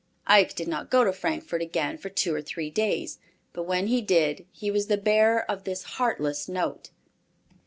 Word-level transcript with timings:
Ike 0.25 0.55
did 0.55 0.67
not 0.67 0.89
go 0.89 1.03
to 1.03 1.13
Frankfort 1.13 1.61
again 1.61 1.95
for 1.99 2.09
two 2.09 2.33
or 2.33 2.41
three 2.41 2.71
days, 2.71 3.19
but 3.53 3.65
when 3.67 3.85
he 3.85 4.01
did, 4.01 4.47
he 4.51 4.71
was 4.71 4.87
the 4.87 4.97
bearer 4.97 5.43
of 5.43 5.63
this 5.63 5.83
heartless 5.83 6.49
note. 6.49 6.89